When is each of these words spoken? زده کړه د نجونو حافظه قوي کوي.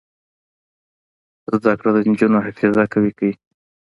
زده 1.55 1.73
کړه 1.79 1.89
د 1.93 1.97
نجونو 2.11 2.37
حافظه 2.45 2.83
قوي 2.93 3.11
کوي. 3.17 3.33